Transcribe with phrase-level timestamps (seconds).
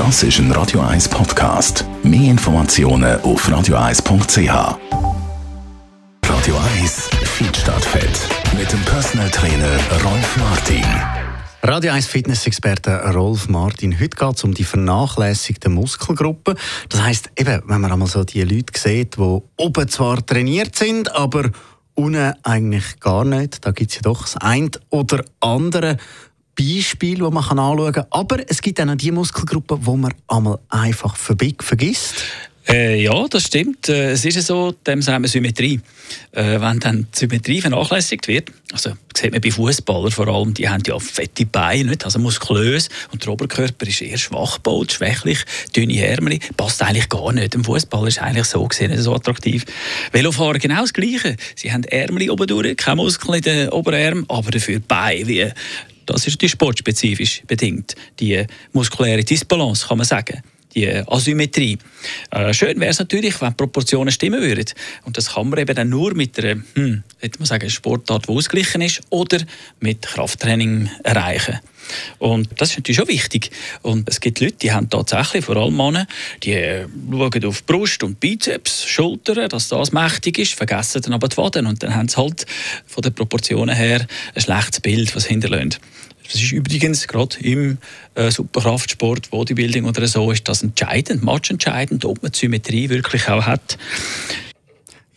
[0.00, 1.84] Das ist ein Radio 1 Podcast.
[2.02, 4.78] Mehr Informationen auf radio1.ch.
[6.26, 8.28] Radio 1 Feed statt Fett.
[8.58, 10.86] Mit dem Personal Trainer Rolf Martin.
[11.64, 13.92] Radio 1 Fitness-Experte Rolf Martin.
[14.00, 16.56] Heute geht es um die vernachlässigten Muskelgruppen.
[16.88, 21.14] Das heisst, eben, wenn man einmal so die Leute sieht, die oben zwar trainiert sind,
[21.14, 21.50] aber
[21.94, 23.66] unten eigentlich gar nicht.
[23.66, 25.98] Da gibt es ja doch das ein oder andere
[26.58, 28.06] Beispiel, das man anschauen kann.
[28.10, 32.24] Aber es gibt auch noch die Muskelgruppen, die man einmal einfach vergisst.
[32.68, 33.88] Äh, ja, das stimmt.
[33.88, 35.80] Äh, es ist so, dem sagen wir Symmetrie.
[36.32, 40.68] Äh, wenn dann die Symmetrie vernachlässigt wird, also sieht man bei Fußballern vor allem, die
[40.68, 42.04] haben ja fette Beine, nicht?
[42.04, 45.38] also muskulös und der Oberkörper ist eher schwach gebaut, schwächlich,
[45.74, 47.54] dünne Ärmel, passt eigentlich gar nicht.
[47.54, 49.64] Im Fußball ist eigentlich so gesehen nicht so attraktiv.
[50.12, 51.36] Velofahrer genau das Gleiche.
[51.56, 55.48] Sie haben Ärmel oben durch, keine Muskeln in den Oberarmen, aber dafür Beine wie
[56.06, 60.42] das ist die sportspezifisch bedingt, die muskuläre Disbalance, kann man sagen
[60.74, 61.78] die Asymmetrie.
[62.30, 64.66] Äh, schön wäre es natürlich, wenn Proportionen stimmen würden.
[65.04, 67.02] Und das kann man eben dann nur mit einer hm,
[67.38, 69.38] man sagen, Sportart, die ausgeglichen ist, oder
[69.80, 71.60] mit Krafttraining erreichen.
[72.18, 73.50] Und das ist natürlich schon wichtig.
[73.82, 76.06] Und es gibt Leute, die haben tatsächlich, vor allem Männer,
[76.42, 81.36] die schauen auf Brust und Bizeps, Schultern, dass das mächtig ist, vergessen dann aber die
[81.36, 81.66] Waden.
[81.66, 82.46] Und dann haben sie halt
[82.86, 85.80] von den Proportionen her ein schlechtes Bild, was hinterlässt.
[86.30, 87.78] Das ist übrigens gerade im
[88.14, 93.46] äh, Superkraftsport, Bodybuilding oder so, ist das entscheidend, matchentscheidend, ob man die Symmetrie wirklich auch
[93.46, 93.78] hat.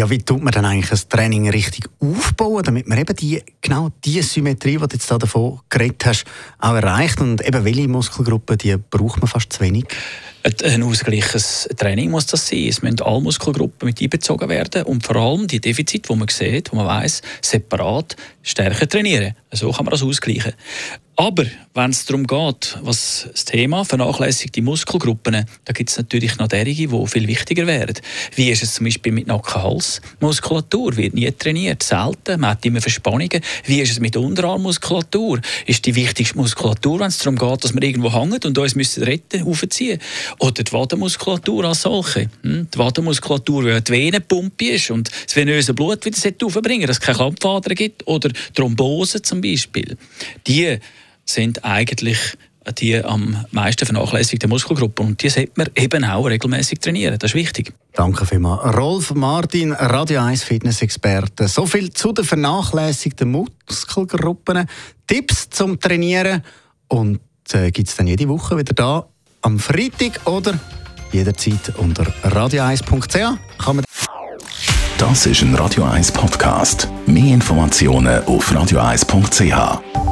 [0.00, 3.90] Ja, wie tut man dann eigentlich das Training richtig aufbauen, damit man eben die, genau
[4.02, 6.24] die Symmetrie, die du jetzt davon geredet hast,
[6.58, 7.20] auch erreicht?
[7.20, 9.84] Und eben welche Muskelgruppen, die braucht man fast zu wenig?
[10.64, 12.68] Ein ausgleiches Training muss das sein.
[12.68, 16.72] Es müssen alle Muskelgruppen mit einbezogen werden und vor allem die Defizite, die man sieht,
[16.72, 19.34] wo man weiß, separat stärker trainieren.
[19.52, 20.54] So kann man das ausgleichen.
[21.20, 26.48] Aber wenn es darum geht, was das Thema vernachlässigte Muskelgruppen, da gibt es natürlich noch
[26.48, 27.92] derige, die viel wichtiger wären.
[28.36, 30.96] Wie ist es zum Beispiel mit Nacken-Hals-Muskulatur?
[30.96, 33.42] Wird nie trainiert, selten, man hat immer Verspannungen.
[33.66, 35.42] Wie ist es mit Unterarmmuskulatur?
[35.66, 39.02] Ist die wichtigste Muskulatur, wenn es darum geht, dass wir irgendwo hängen und uns müssen
[39.02, 40.00] retten, aufziehen?
[40.38, 42.30] Oder die Wadenmuskulatur als solche?
[42.44, 42.66] Hm?
[42.72, 47.18] Die Wadenmuskulatur, weil die Venenpumpe ist und das venöse Blut wieder aufbringen dass es keine
[47.18, 48.06] Klappfadern gibt.
[48.06, 49.98] Oder Thrombose zum Beispiel.
[50.46, 50.80] Die
[51.32, 52.36] sind eigentlich
[52.78, 55.06] die am meisten vernachlässigten Muskelgruppen.
[55.06, 57.18] Und die sollte man eben auch regelmäßig trainieren.
[57.18, 57.72] Das ist wichtig.
[57.94, 58.76] Danke vielmals.
[58.76, 61.48] Rolf Martin, Radio 1 Fitness-Experte.
[61.48, 64.66] So viel zu den vernachlässigten Muskelgruppen.
[65.06, 66.42] Tipps zum Trainieren.
[66.88, 67.20] Und
[67.52, 69.06] äh, gibt es dann jede Woche wieder da
[69.42, 70.58] am Freitag oder
[71.12, 73.38] jederzeit unter radio1.ch.
[74.98, 76.88] Das ist ein Radio 1 Podcast.
[77.06, 80.09] Mehr Informationen auf radio1.ch.